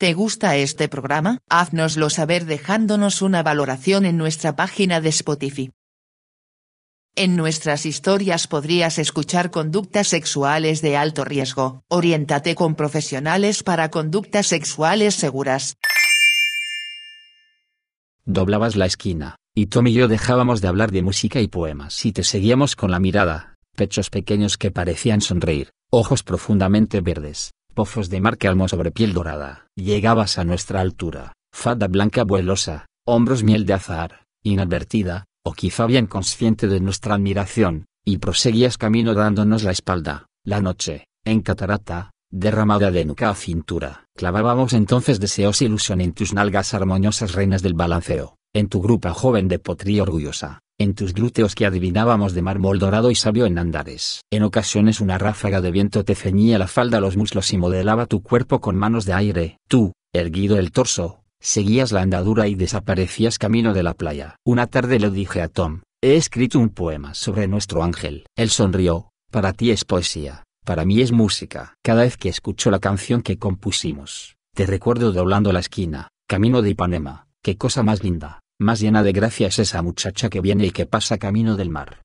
[0.00, 1.40] ¿Te gusta este programa?
[1.50, 5.72] Haznoslo saber dejándonos una valoración en nuestra página de Spotify.
[7.16, 11.82] En nuestras historias podrías escuchar conductas sexuales de alto riesgo.
[11.88, 15.74] Oriéntate con profesionales para conductas sexuales seguras.
[18.24, 22.12] Doblabas la esquina, y Tom y yo dejábamos de hablar de música y poemas y
[22.12, 28.20] te seguíamos con la mirada, pechos pequeños que parecían sonreír, ojos profundamente verdes, pozos de
[28.20, 29.68] mar calmo sobre piel dorada.
[29.76, 36.08] Llegabas a nuestra altura, fada blanca vuelosa, hombros miel de azahar, inadvertida, o quizá bien
[36.08, 42.90] consciente de nuestra admiración, y proseguías camino dándonos la espalda, la noche, en catarata, derramada
[42.90, 44.06] de nuca a cintura.
[44.16, 49.14] Clavábamos entonces deseos e ilusión en tus nalgas armoniosas reinas del balanceo, en tu grupa
[49.14, 53.58] joven de potría orgullosa, en tus glúteos que adivinábamos de mármol dorado y sabio en
[53.58, 54.22] andares.
[54.30, 58.06] En ocasiones una ráfaga de viento te ceñía la falda a los muslos y modelaba
[58.06, 59.58] tu cuerpo con manos de aire.
[59.68, 64.36] Tú, erguido el torso, Seguías la andadura y desaparecías camino de la playa.
[64.44, 68.26] Una tarde le dije a Tom, he escrito un poema sobre nuestro ángel.
[68.36, 71.74] Él sonrió, para ti es poesía, para mí es música.
[71.84, 76.70] Cada vez que escucho la canción que compusimos, te recuerdo doblando la esquina, camino de
[76.70, 80.70] Ipanema, qué cosa más linda, más llena de gracia es esa muchacha que viene y
[80.70, 82.02] que pasa camino del mar.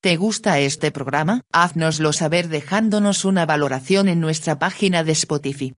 [0.00, 1.42] ¿Te gusta este programa?
[1.52, 5.72] Haznoslo saber dejándonos una valoración en nuestra página de Spotify.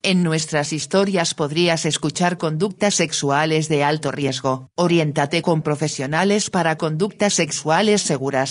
[0.00, 4.70] En nuestras historias podrías escuchar conductas sexuales de alto riesgo.
[4.76, 8.50] Oriéntate con profesionales para conductas sexuales seguras.